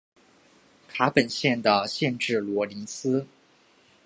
[0.87, 3.27] 卡本县的县治罗林斯。